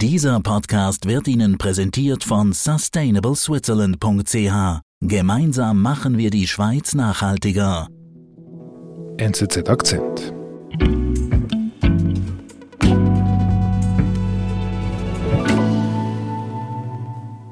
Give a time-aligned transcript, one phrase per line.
[0.00, 4.80] Dieser Podcast wird Ihnen präsentiert von sustainableswitzerland.ch.
[5.00, 7.88] Gemeinsam machen wir die Schweiz nachhaltiger.
[9.16, 10.32] NZZ Akzent.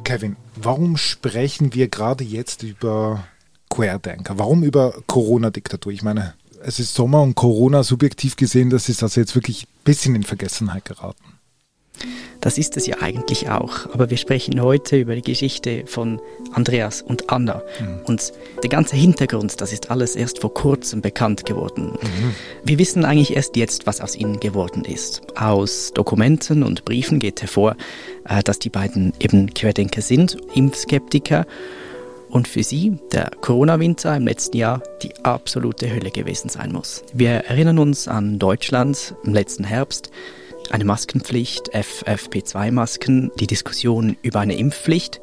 [0.04, 3.24] Kevin, warum sprechen wir gerade jetzt über
[3.70, 4.38] Querdenker?
[4.38, 5.90] Warum über Corona-Diktatur?
[5.90, 9.82] Ich meine, es ist Sommer und Corona subjektiv gesehen, das ist also jetzt wirklich ein
[9.82, 11.35] bisschen in Vergessenheit geraten.
[12.40, 13.86] Das ist es ja eigentlich auch.
[13.92, 16.20] Aber wir sprechen heute über die Geschichte von
[16.52, 17.62] Andreas und Anna.
[17.80, 18.00] Mhm.
[18.04, 18.32] Und
[18.62, 21.92] der ganze Hintergrund, das ist alles erst vor kurzem bekannt geworden.
[21.92, 22.34] Mhm.
[22.64, 25.22] Wir wissen eigentlich erst jetzt, was aus ihnen geworden ist.
[25.36, 27.76] Aus Dokumenten und Briefen geht hervor,
[28.28, 31.46] äh, dass die beiden eben Querdenker sind, Impfskeptiker.
[32.28, 37.04] Und für sie der Corona-Winter im letzten Jahr die absolute Hölle gewesen sein muss.
[37.14, 40.10] Wir erinnern uns an Deutschland im letzten Herbst
[40.72, 45.20] eine Maskenpflicht, FFP2-Masken, die Diskussion über eine Impfpflicht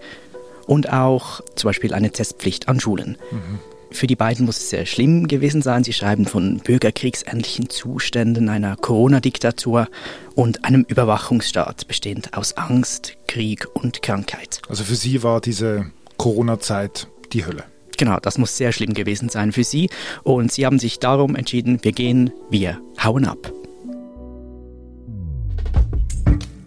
[0.68, 3.18] und auch zum Beispiel eine Testpflicht an Schulen.
[3.32, 3.60] Mhm.
[3.92, 5.84] Für die beiden muss es sehr schlimm gewesen sein.
[5.84, 9.88] Sie schreiben von bürgerkriegsähnlichen Zuständen, einer Corona-Diktatur
[10.34, 14.62] und einem Überwachungsstaat, bestehend aus Angst, Krieg und Krankheit.
[14.68, 17.66] Also für Sie war diese Corona-Zeit die Hölle.
[17.98, 19.90] Genau, das muss sehr schlimm gewesen sein für Sie.
[20.24, 23.54] Und Sie haben sich darum entschieden, wir gehen, wir hauen ab.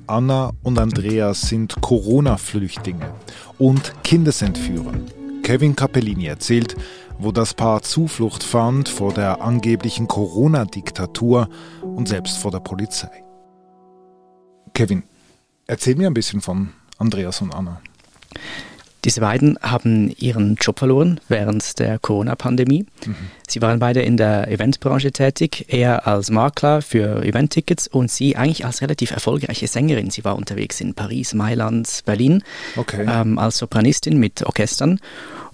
[0.06, 3.12] Anna und Andreas sind Corona-Flüchtlinge
[3.58, 4.92] und Kindesentführer.
[5.42, 6.76] Kevin Capellini erzählt,
[7.18, 11.48] wo das Paar Zuflucht fand vor der angeblichen Corona-Diktatur
[11.82, 13.24] und selbst vor der Polizei.
[14.74, 15.02] Kevin,
[15.66, 17.80] erzähl mir ein bisschen von Andreas und Anna.
[19.06, 22.86] Diese beiden haben ihren Job verloren während der Corona-Pandemie.
[23.06, 23.14] Mhm.
[23.46, 28.64] Sie waren beide in der Eventbranche tätig, er als Makler für Eventtickets und sie eigentlich
[28.64, 30.10] als relativ erfolgreiche Sängerin.
[30.10, 32.42] Sie war unterwegs in Paris, Mailand, Berlin
[32.74, 33.06] okay.
[33.08, 34.98] ähm, als Sopranistin mit Orchestern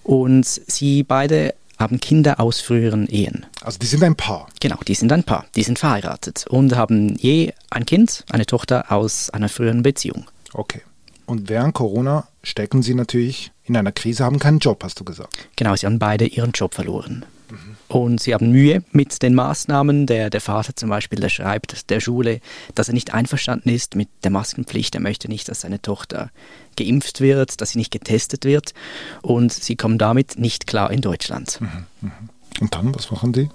[0.02, 3.44] und sie beide haben Kinder aus früheren Ehen.
[3.60, 4.46] Also die sind ein Paar.
[4.60, 5.44] Genau, die sind ein Paar.
[5.56, 10.24] Die sind verheiratet und haben je ein Kind, eine Tochter aus einer früheren Beziehung.
[10.54, 10.80] Okay.
[11.26, 15.48] Und während Corona stecken sie natürlich in einer Krise, haben keinen Job, hast du gesagt.
[15.56, 17.24] Genau, sie haben beide ihren Job verloren.
[17.50, 17.76] Mhm.
[17.88, 20.06] Und sie haben Mühe mit den Maßnahmen.
[20.06, 22.40] Der, der Vater zum Beispiel, der schreibt der Schule,
[22.74, 24.94] dass er nicht einverstanden ist mit der Maskenpflicht.
[24.94, 26.30] Er möchte nicht, dass seine Tochter
[26.76, 28.74] geimpft wird, dass sie nicht getestet wird.
[29.20, 31.60] Und sie kommen damit nicht klar in Deutschland.
[31.60, 31.86] Mhm.
[32.00, 32.12] mhm.
[32.60, 33.48] Und dann, was machen die?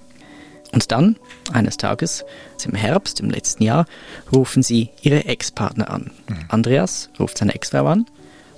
[0.77, 1.15] Und dann,
[1.53, 2.23] eines Tages,
[2.63, 3.87] im Herbst im letzten Jahr,
[4.31, 6.11] rufen sie ihre Ex-Partner an.
[6.29, 6.45] Mhm.
[6.49, 8.05] Andreas ruft seine Ex-Frau an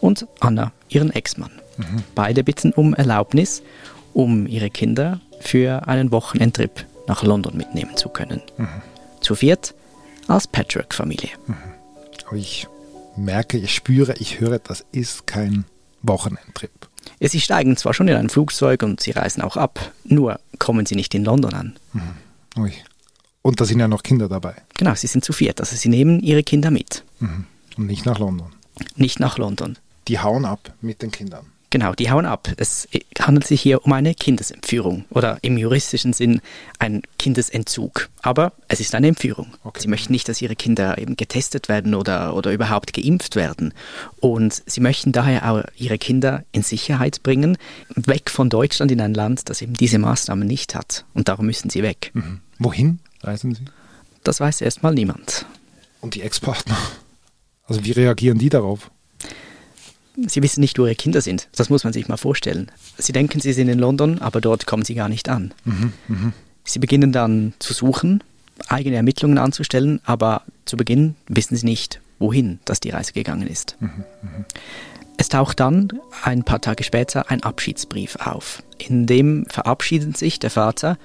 [0.02, 1.62] und Anna ihren Ex-Mann.
[1.78, 2.04] Mhm.
[2.16, 3.64] Beide bitten um Erlaubnis,
[4.12, 8.42] um ihre Kinder für einen Wochenendtrip nach London mitnehmen zu können.
[8.58, 8.68] Mhm.
[9.22, 9.74] Zu viert
[10.28, 11.30] als Patchwork-Familie.
[11.48, 12.36] Mhm.
[12.36, 12.68] Ich
[13.16, 15.64] merke, ich spüre, ich höre, das ist kein
[16.02, 16.90] Wochenendtrip.
[17.22, 20.96] Sie steigen zwar schon in ein Flugzeug und sie reisen auch ab, nur kommen sie
[20.96, 21.80] nicht in London an.
[21.94, 22.62] Mhm.
[22.62, 22.74] Ui.
[23.42, 24.56] Und da sind ja noch Kinder dabei.
[24.78, 27.04] Genau, sie sind zu viert, also sie nehmen ihre Kinder mit.
[27.20, 27.46] Mhm.
[27.78, 28.52] Und nicht nach London.
[28.96, 29.78] Nicht nach London.
[30.08, 31.46] Die hauen ab mit den Kindern.
[31.72, 32.50] Genau, die hauen ab.
[32.58, 32.88] Es
[33.20, 36.42] handelt sich hier um eine Kindesentführung oder im juristischen Sinn
[36.80, 38.10] ein Kindesentzug.
[38.24, 39.54] Aber es ist eine Entführung.
[39.64, 39.82] Okay.
[39.82, 43.74] Sie möchten nicht, dass ihre Kinder eben getestet werden oder, oder überhaupt geimpft werden.
[44.20, 47.58] Und sie möchten daher auch ihre Kinder in Sicherheit bringen,
[47.96, 51.06] weg von Deutschland in ein Land, das eben diese Maßnahmen nicht hat.
[51.14, 52.10] Und darum müssen sie weg.
[52.14, 52.40] Mhm.
[52.58, 53.66] Wohin reisen sie?
[54.24, 55.46] Das weiß erstmal niemand.
[56.02, 56.78] Und die Ex-Partner?
[57.68, 58.90] Also wie reagieren die darauf?
[60.28, 61.48] Sie wissen nicht, wo ihre Kinder sind.
[61.56, 62.72] Das muss man sich mal vorstellen.
[62.98, 65.54] Sie denken, sie sind in London, aber dort kommen sie gar nicht an.
[65.66, 66.34] Mhm, mh.
[66.64, 68.24] Sie beginnen dann zu suchen,
[68.68, 73.76] eigene Ermittlungen anzustellen, aber zu Beginn wissen sie nicht, wohin dass die Reise gegangen ist.
[73.80, 73.90] Mhm,
[74.22, 74.46] mh.
[75.18, 75.92] Es taucht dann
[76.24, 78.64] ein paar Tage später ein Abschiedsbrief auf.
[78.78, 80.98] In dem verabschiedet sich der Vater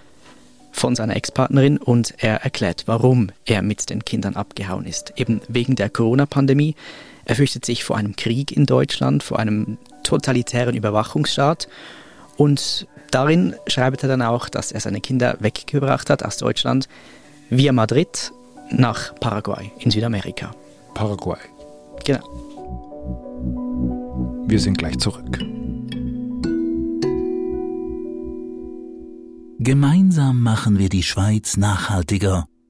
[0.71, 5.15] von seiner Ex-Partnerin und er erklärt, warum er mit den Kindern abgehauen ist.
[5.17, 6.77] Eben wegen der Corona-Pandemie
[7.25, 11.69] er fürchtet sich vor einem Krieg in Deutschland, vor einem totalitären Überwachungsstaat.
[12.37, 16.89] Und darin schreibt er dann auch, dass er seine Kinder weggebracht hat aus Deutschland
[17.51, 18.33] via Madrid
[18.71, 20.51] nach Paraguay in Südamerika.
[20.95, 21.39] Paraguay.
[22.05, 22.23] Genau.
[24.47, 25.39] Wir sind gleich zurück.
[29.59, 32.47] Gemeinsam machen wir die Schweiz nachhaltiger.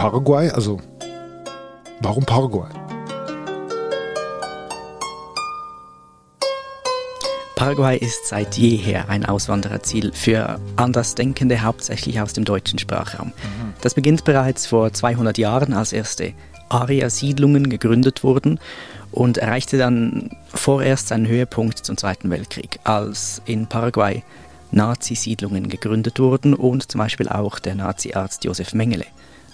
[0.00, 0.80] Paraguay, also
[2.00, 2.70] warum Paraguay?
[7.54, 13.26] Paraguay ist seit jeher ein Auswandererziel für Andersdenkende, hauptsächlich aus dem deutschen Sprachraum.
[13.26, 13.74] Mhm.
[13.82, 16.32] Das beginnt bereits vor 200 Jahren, als erste
[16.70, 18.58] Aria-Siedlungen gegründet wurden
[19.12, 24.22] und erreichte dann vorerst seinen Höhepunkt zum Zweiten Weltkrieg, als in Paraguay
[24.70, 29.04] Nazi-Siedlungen gegründet wurden und zum Beispiel auch der Nazi-Arzt Josef Mengele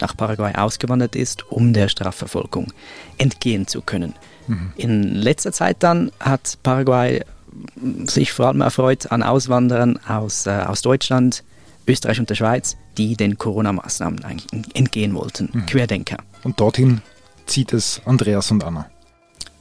[0.00, 2.72] nach Paraguay ausgewandert ist, um der Strafverfolgung
[3.18, 4.14] entgehen zu können.
[4.46, 4.72] Mhm.
[4.76, 7.22] In letzter Zeit dann hat Paraguay
[8.04, 11.42] sich vor allem erfreut an Auswanderern aus, äh, aus Deutschland,
[11.86, 14.20] Österreich und der Schweiz, die den Corona-Maßnahmen
[14.74, 15.50] entgehen wollten.
[15.52, 15.66] Mhm.
[15.66, 16.18] Querdenker.
[16.42, 17.00] Und dorthin
[17.46, 18.90] zieht es Andreas und Anna.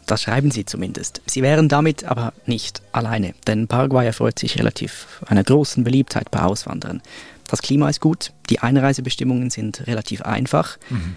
[0.05, 1.21] Das schreiben sie zumindest.
[1.25, 6.41] Sie wären damit aber nicht alleine, denn Paraguay erfreut sich relativ einer großen Beliebtheit bei
[6.43, 7.01] Auswanderern.
[7.47, 11.15] Das Klima ist gut, die Einreisebestimmungen sind relativ einfach, mhm.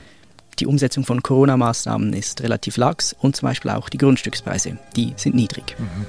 [0.58, 5.34] die Umsetzung von Corona-Maßnahmen ist relativ lax und zum Beispiel auch die Grundstückspreise, die sind
[5.34, 5.76] niedrig.
[5.78, 6.06] Mhm.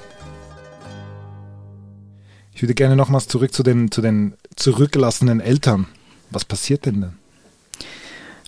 [2.52, 5.86] Ich würde gerne nochmals zurück zu den, zu den zurückgelassenen Eltern.
[6.30, 7.18] Was passiert denn dann?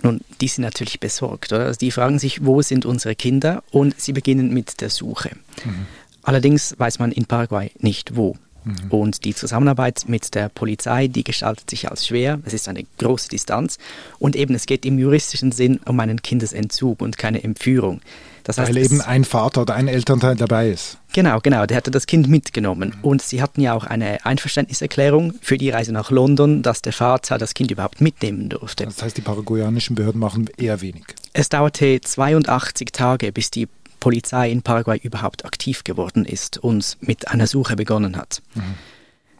[0.02, 1.52] Nun, die sind natürlich besorgt.
[1.52, 1.66] Oder?
[1.66, 3.62] Also die fragen sich, wo sind unsere Kinder?
[3.70, 5.30] Und sie beginnen mit der Suche.
[5.64, 5.86] Mhm.
[6.22, 8.36] Allerdings weiß man in Paraguay nicht wo.
[8.64, 8.90] Mhm.
[8.90, 12.40] Und die Zusammenarbeit mit der Polizei, die gestaltet sich als schwer.
[12.44, 13.78] Es ist eine große Distanz.
[14.18, 18.00] Und eben, es geht im juristischen Sinn um einen Kindesentzug und keine Entführung.
[18.44, 20.98] Das heißt, Weil eben ein Vater oder ein Elternteil dabei ist.
[21.12, 21.66] Genau, genau.
[21.66, 22.94] Der hatte das Kind mitgenommen.
[23.02, 27.38] Und sie hatten ja auch eine Einverständniserklärung für die Reise nach London, dass der Vater
[27.38, 28.84] das Kind überhaupt mitnehmen durfte.
[28.84, 31.04] Das heißt, die paraguayanischen Behörden machen eher wenig.
[31.32, 33.68] Es dauerte 82 Tage, bis die
[34.02, 38.42] Polizei in Paraguay überhaupt aktiv geworden ist und mit einer Suche begonnen hat.
[38.54, 38.74] Mhm.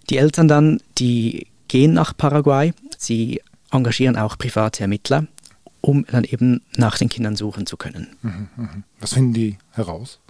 [0.09, 2.73] Die Eltern dann, die gehen nach Paraguay.
[2.97, 3.43] Sie
[3.73, 5.27] engagieren auch private Ermittler
[5.83, 8.17] um dann eben nach den Kindern suchen zu können.
[8.23, 8.85] Mhm, mhm.
[9.01, 10.21] Was finden die heraus?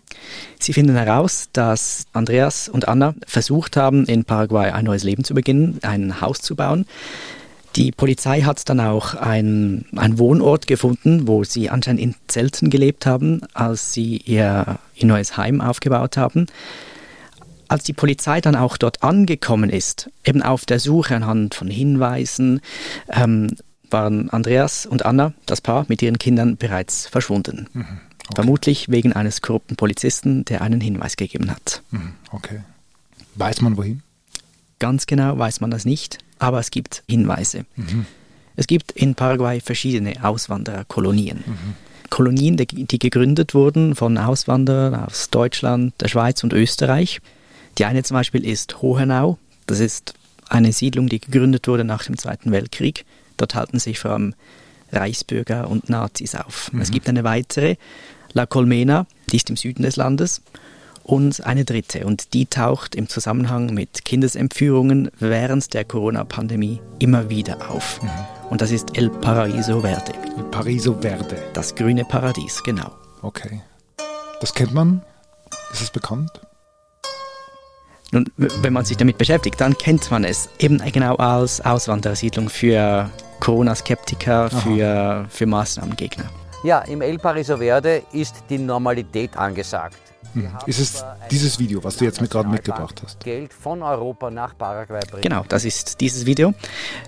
[0.59, 5.35] Sie finden heraus, dass Andreas und Anna versucht haben, in Paraguay ein neues Leben zu
[5.35, 6.87] beginnen, ein Haus zu bauen.
[7.77, 13.07] Die Polizei hat dann auch einen, einen Wohnort gefunden, wo sie anscheinend in Zelten gelebt
[13.07, 16.47] haben, als sie ihr, ihr neues Heim aufgebaut haben.
[17.69, 22.61] Als die Polizei dann auch dort angekommen ist, eben auf der Suche anhand von Hinweisen,
[23.09, 23.57] ähm,
[23.89, 27.69] waren Andreas und Anna, das Paar, mit ihren Kindern bereits verschwunden.
[27.73, 27.81] Mhm.
[27.81, 28.35] Okay.
[28.35, 31.83] Vermutlich wegen eines korrupten Polizisten, der einen Hinweis gegeben hat.
[31.91, 32.13] Mhm.
[32.31, 32.61] Okay.
[33.35, 34.03] Weiß man wohin?
[34.83, 37.67] Ganz genau weiß man das nicht, aber es gibt Hinweise.
[37.77, 38.05] Mhm.
[38.57, 41.45] Es gibt in Paraguay verschiedene Auswandererkolonien.
[41.47, 41.75] Mhm.
[42.11, 47.21] Kolonien, die, gegründet wurden von Auswanderern aus Deutschland, der Schweiz und Österreich.
[47.79, 49.39] Die eine zum Beispiel ist Hohenau.
[49.69, 50.15] Das ist
[50.49, 53.05] eine Siedlung, die gegründet wurde nach dem Zweiten Weltkrieg.
[53.37, 54.35] Dort halten sich vor allem
[54.91, 56.73] Reichsbürger und Nazis auf.
[56.73, 56.81] Mhm.
[56.81, 57.77] Es gibt eine weitere,
[58.33, 60.43] La Colmena, die ist im Süden des Landes,
[61.05, 62.07] und eine dritte.
[62.07, 68.03] Und die taucht im Zusammenhang mit Kindesentführungen während der Corona-Pandemie immer wieder auf.
[68.03, 68.11] Mhm.
[68.51, 70.13] Und das ist El Paraíso Verde.
[70.37, 71.37] El Paraíso Verde.
[71.55, 72.91] Das grüne Paradies, genau.
[73.23, 73.63] Okay.
[74.41, 75.03] Das kennt man?
[75.73, 76.31] Ist es bekannt?
[78.11, 83.11] Nun, wenn man sich damit beschäftigt, dann kennt man es eben genau als Auswanderersiedlung für
[83.41, 86.25] Corona-Skeptiker, für, für Maßnahmengegner.
[86.63, 90.12] Ja, im El Pariso Verde ist die Normalität angesagt.
[90.35, 90.49] Hm.
[90.67, 93.21] Ist es dieses Video, was du jetzt mit gerade mitgebracht hast?
[93.21, 95.23] Geld von Europa nach Paraguay bringen.
[95.23, 96.55] Genau, das ist dieses Video.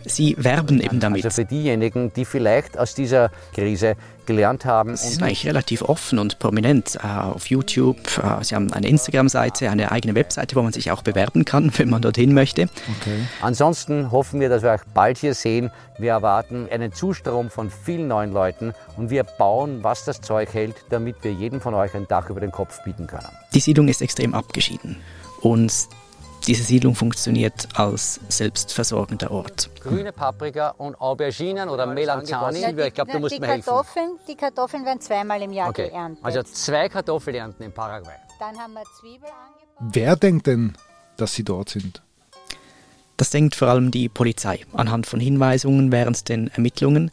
[0.05, 1.25] Sie werben eben damit.
[1.25, 4.97] Also für diejenigen, die vielleicht aus dieser Krise gelernt haben.
[4.97, 7.99] Sie sind eigentlich relativ offen und prominent äh, auf YouTube.
[8.19, 11.91] Äh, sie haben eine Instagram-Seite, eine eigene Webseite, wo man sich auch bewerben kann, wenn
[11.91, 12.63] man dorthin möchte.
[13.01, 13.19] Okay.
[13.41, 15.71] Ansonsten hoffen wir, dass wir euch bald hier sehen.
[15.99, 20.77] Wir erwarten einen Zustrom von vielen neuen Leuten und wir bauen, was das Zeug hält,
[20.91, 23.29] damit wir jedem von euch ein Dach über den Kopf bieten können.
[23.55, 24.97] Die Siedlung ist extrem abgeschieden
[25.41, 25.73] und
[26.47, 29.71] diese Siedlung funktioniert als selbstversorgender Ort.
[29.81, 32.61] Grüne Paprika und Auberginen oder Melanzani.
[32.61, 33.73] Ja, ich glaube, da musst du mir helfen.
[34.29, 35.89] Die Kartoffeln werden zweimal im Jahr okay.
[35.89, 36.25] geerntet.
[36.25, 38.17] Also zwei Kartoffelernten in Paraguay.
[38.39, 39.95] Dann haben wir Zwiebel angebaut.
[39.95, 40.75] Wer denkt denn,
[41.17, 42.03] dass sie dort sind?
[43.17, 47.11] Das denkt vor allem die Polizei anhand von Hinweisungen während den Ermittlungen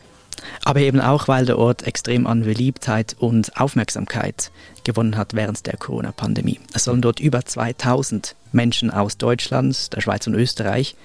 [0.64, 4.52] aber eben auch, weil der Ort extrem an Beliebtheit und Aufmerksamkeit
[4.84, 6.60] gewonnen hat während der Corona-Pandemie.
[6.74, 10.96] Es sollen dort über 2000 Menschen aus Deutschland, der Schweiz und Österreich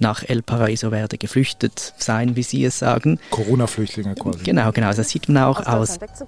[0.00, 3.18] nach El Paraíso Verde geflüchtet sein, wie Sie es sagen.
[3.30, 4.44] Corona-Flüchtlinge quasi.
[4.44, 4.92] Genau, genau.
[4.92, 6.24] Das sieht man auch aus, aus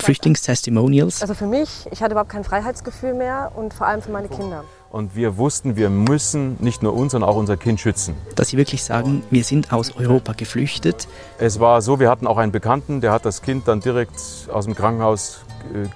[0.00, 1.22] Flüchtlingstestimonials.
[1.22, 4.64] Also für mich, ich hatte überhaupt kein Freiheitsgefühl mehr und vor allem für meine Kinder.
[4.90, 8.14] Und wir wussten, wir müssen nicht nur uns, sondern auch unser Kind schützen.
[8.36, 11.08] Dass sie wirklich sagen, wir sind aus Europa geflüchtet.
[11.38, 14.64] Es war so, wir hatten auch einen Bekannten, der hat das Kind dann direkt aus
[14.64, 15.40] dem Krankenhaus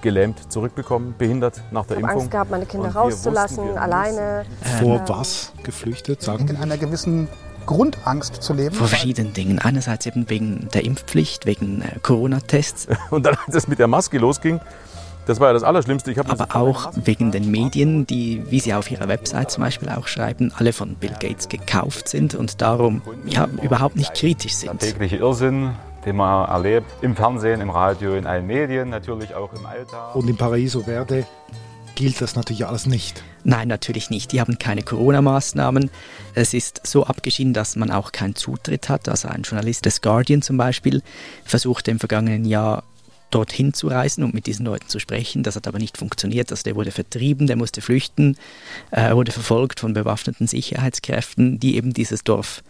[0.01, 2.19] gelähmt zurückbekommen, behindert nach der ich Impfung.
[2.19, 4.45] Angst gehabt, meine Kinder rauszulassen, wussten, alleine.
[4.79, 6.53] Vor was geflüchtet, sagen Sie?
[6.53, 7.27] In einer gewissen
[7.65, 8.75] Grundangst zu leben.
[8.75, 9.59] Vor verschiedenen Dingen.
[9.59, 12.87] Einerseits eben wegen der Impfpflicht, wegen äh, Corona-Tests.
[13.09, 14.59] Und dann, als es mit der Maske losging,
[15.25, 16.11] das war ja das Allerschlimmste.
[16.11, 20.07] Ich Aber auch wegen den Medien, die, wie sie auf ihrer Website zum Beispiel auch
[20.07, 24.81] schreiben, alle von Bill Gates gekauft sind und darum ja, überhaupt nicht kritisch sind.
[24.81, 25.71] Der tägliche Irrsinn,
[26.05, 30.15] den man erlebt, im Fernsehen, im Radio, in allen Medien, natürlich auch im Alltag.
[30.15, 31.25] Und in Paraíso Verde
[31.95, 33.23] gilt das natürlich alles nicht.
[33.43, 34.31] Nein, natürlich nicht.
[34.31, 35.89] Die haben keine Corona-Maßnahmen.
[36.33, 39.09] Es ist so abgeschieden, dass man auch keinen Zutritt hat.
[39.09, 41.01] Also ein Journalist des Guardian zum Beispiel
[41.43, 42.83] versuchte im vergangenen Jahr
[43.33, 45.43] dorthin zu reisen und mit diesen Leuten zu sprechen.
[45.43, 46.51] Das hat aber nicht funktioniert.
[46.51, 48.37] Also der wurde vertrieben, der musste flüchten,
[48.91, 52.63] äh, er wurde verfolgt von bewaffneten Sicherheitskräften, die eben dieses Dorf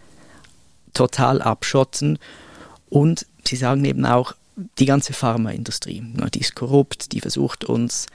[0.94, 2.18] total abschotten.
[2.94, 4.36] Und sie sagen eben auch,
[4.78, 6.00] die ganze Pharmaindustrie,
[6.32, 8.06] die ist korrupt, die versucht uns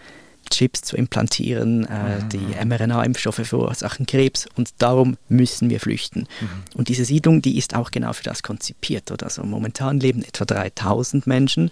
[0.50, 2.30] Chips zu implantieren, äh, mhm.
[2.30, 6.22] die mRNA-Impfstoffe verursachen Krebs und darum müssen wir flüchten.
[6.40, 6.48] Mhm.
[6.76, 9.12] Und diese Siedlung, die ist auch genau für das konzipiert.
[9.12, 9.26] Oder?
[9.26, 11.72] Also momentan leben etwa 3000 Menschen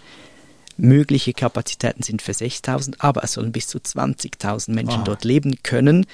[0.76, 5.04] Mögliche Kapazitäten sind für 6.000, aber es sollen bis zu 20.000 Menschen oh.
[5.06, 6.06] dort leben können,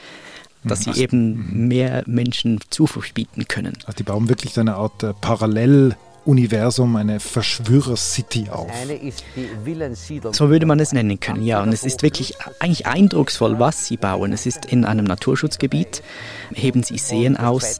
[0.62, 1.68] dass sie eben hm.
[1.68, 3.76] mehr Menschen Zuflucht bieten können.
[3.84, 8.70] Also die bauen wirklich eine Art äh, Parallel- Universum, eine Verschwörer-City auf.
[10.32, 11.62] So würde man es nennen können, ja.
[11.62, 14.32] Und es ist wirklich eigentlich eindrucksvoll, was sie bauen.
[14.32, 16.02] Es ist in einem Naturschutzgebiet,
[16.54, 17.78] heben sie Seen aus.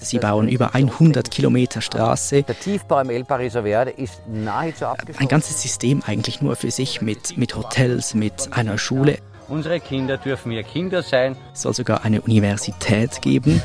[0.00, 2.42] Sie bauen über 100 Kilometer Straße.
[2.42, 5.20] Der Tiefbau im El Pariso Verde ist nahezu abgeschlossen.
[5.20, 9.18] Ein ganzes System eigentlich nur für sich mit, mit Hotels, mit einer Schule.
[9.48, 11.36] Unsere Kinder dürfen ja Kinder sein.
[11.54, 13.62] Es soll sogar eine Universität geben,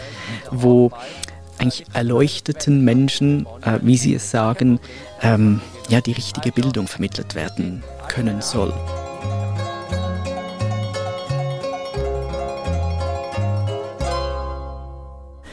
[0.51, 0.91] wo
[1.61, 4.79] eigentlich erleuchteten Menschen, äh, wie sie es sagen,
[5.21, 8.73] ähm, ja, die richtige Bildung vermittelt werden können soll.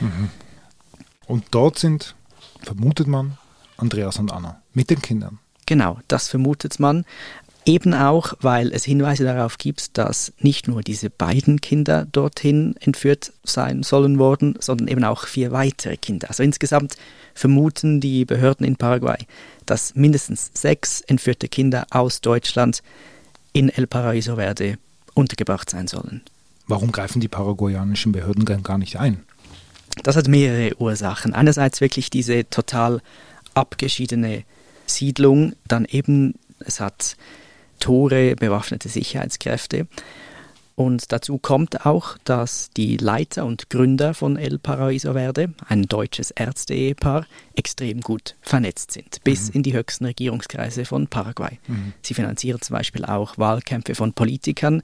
[0.00, 0.30] Mhm.
[1.26, 2.14] Und dort sind,
[2.62, 3.36] vermutet man,
[3.76, 5.38] Andreas und Anna mit den Kindern.
[5.66, 7.04] Genau, das vermutet man.
[7.68, 13.34] Eben auch, weil es Hinweise darauf gibt, dass nicht nur diese beiden Kinder dorthin entführt
[13.44, 16.30] sein sollen worden, sondern eben auch vier weitere Kinder.
[16.30, 16.96] Also insgesamt
[17.34, 19.18] vermuten die Behörden in Paraguay,
[19.66, 22.82] dass mindestens sechs entführte Kinder aus Deutschland
[23.52, 24.78] in El Paraíso Verde
[25.12, 26.22] untergebracht sein sollen.
[26.68, 29.24] Warum greifen die paraguayanischen Behörden gar nicht ein?
[30.04, 31.34] Das hat mehrere Ursachen.
[31.34, 33.02] Einerseits wirklich diese total
[33.52, 34.44] abgeschiedene
[34.86, 37.18] Siedlung, dann eben es hat
[37.78, 39.86] Tore, bewaffnete Sicherheitskräfte.
[40.78, 46.30] Und dazu kommt auch, dass die Leiter und Gründer von El Paraíso Verde, ein deutsches
[46.30, 49.54] Ärzte-Ehepaar, extrem gut vernetzt sind, bis mhm.
[49.54, 51.58] in die höchsten Regierungskreise von Paraguay.
[51.66, 51.94] Mhm.
[52.02, 54.82] Sie finanzieren zum Beispiel auch Wahlkämpfe von Politikern,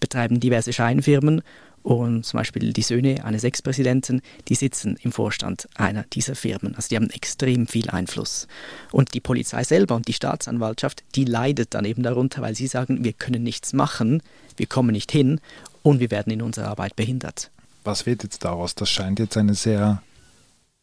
[0.00, 1.42] betreiben diverse Scheinfirmen
[1.86, 6.74] und zum Beispiel die Söhne eines Ex-Präsidenten, die sitzen im Vorstand einer dieser Firmen.
[6.74, 8.48] Also die haben extrem viel Einfluss.
[8.90, 13.04] Und die Polizei selber und die Staatsanwaltschaft, die leidet dann eben darunter, weil sie sagen,
[13.04, 14.20] wir können nichts machen,
[14.56, 15.40] wir kommen nicht hin
[15.84, 17.52] und wir werden in unserer Arbeit behindert.
[17.84, 18.74] Was wird jetzt daraus?
[18.74, 20.02] Das scheint jetzt eine sehr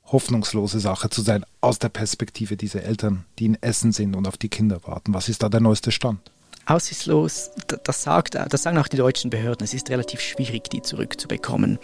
[0.06, 4.38] hoffnungslose Sache zu sein, aus der Perspektive dieser Eltern, die in Essen sind und auf
[4.38, 5.14] die Kinder warten.
[5.14, 6.22] Was ist da der neueste Stand?
[6.66, 7.52] Aussichtslos,
[7.84, 11.78] das, sagt, das sagen auch die deutschen Behörden, es ist relativ schwierig, die zurückzubekommen.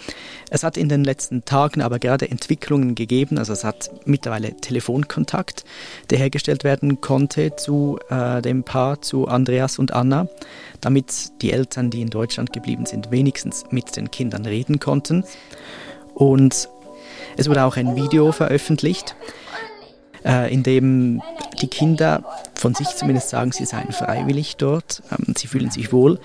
[0.49, 5.65] Es hat in den letzten Tagen aber gerade Entwicklungen gegeben, also es hat mittlerweile Telefonkontakt,
[6.09, 10.27] der hergestellt werden konnte zu äh, dem Paar, zu Andreas und Anna,
[10.79, 15.25] damit die Eltern, die in Deutschland geblieben sind, wenigstens mit den Kindern reden konnten.
[16.13, 16.69] Und
[17.37, 19.15] es wurde auch ein Video veröffentlicht,
[20.25, 21.21] äh, in dem
[21.61, 22.23] die Kinder
[22.55, 26.19] von sich zumindest sagen, sie seien freiwillig dort, ähm, sie fühlen sich wohl.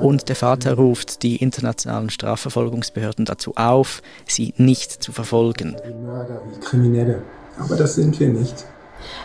[0.00, 5.76] Und der Vater ruft die internationalen Strafverfolgungsbehörden dazu auf, sie nicht zu verfolgen.
[5.84, 7.22] Wie Mörder, wie Kriminelle.
[7.58, 8.64] Aber das sind wir nicht.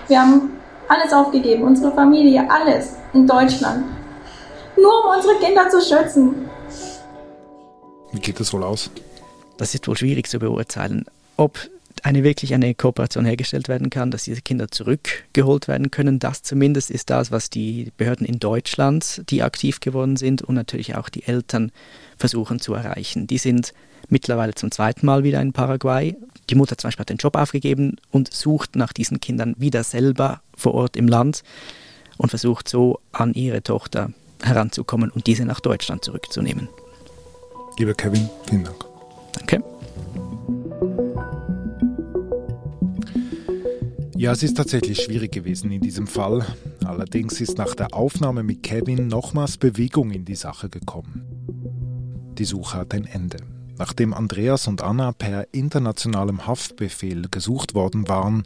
[0.07, 0.51] Wir haben
[0.87, 3.85] alles aufgegeben, unsere Familie, alles in Deutschland.
[4.77, 6.49] Nur um unsere Kinder zu schützen.
[8.11, 8.89] Wie geht das wohl aus?
[9.57, 11.05] Das ist wohl schwierig zu beurteilen.
[11.37, 11.57] Ob
[12.03, 16.19] eine wirklich eine Kooperation hergestellt werden kann, dass diese Kinder zurückgeholt werden können.
[16.19, 20.95] Das zumindest ist das, was die Behörden in Deutschland, die aktiv geworden sind und natürlich
[20.95, 21.71] auch die Eltern
[22.17, 23.27] versuchen zu erreichen.
[23.27, 23.73] Die sind
[24.09, 26.15] mittlerweile zum zweiten Mal wieder in Paraguay.
[26.49, 30.41] Die Mutter zum Beispiel hat den Job aufgegeben und sucht nach diesen Kindern wieder selber
[30.55, 31.43] vor Ort im Land
[32.17, 34.11] und versucht so an ihre Tochter
[34.43, 36.69] heranzukommen und diese nach Deutschland zurückzunehmen.
[37.77, 38.85] Lieber Kevin, vielen Dank.
[39.33, 39.74] Danke.
[44.17, 46.45] Ja, es ist tatsächlich schwierig gewesen in diesem Fall.
[46.85, 51.25] Allerdings ist nach der Aufnahme mit Kevin nochmals Bewegung in die Sache gekommen.
[52.37, 53.37] Die Suche hat ein Ende.
[53.77, 58.43] Nachdem Andreas und Anna per internationalem Haftbefehl gesucht worden waren,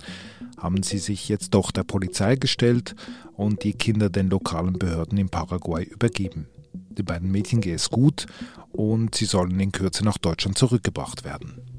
[0.58, 2.96] haben sie sich jetzt doch der Polizei gestellt
[3.36, 6.48] und die Kinder den lokalen Behörden in Paraguay übergeben.
[6.74, 8.26] Den beiden Mädchen geht es gut
[8.72, 11.79] und sie sollen in Kürze nach Deutschland zurückgebracht werden.